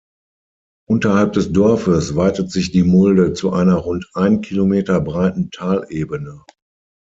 Unterhalb 0.89 1.33
des 1.33 1.51
Dorfes 1.53 2.15
weitet 2.15 2.49
sich 2.49 2.71
die 2.71 2.81
Mulde 2.81 3.33
zu 3.33 3.53
einer 3.53 3.75
rund 3.75 4.09
ein 4.15 4.41
Kilometer 4.41 4.99
breiten 4.99 5.51
Talebene. 5.51 6.43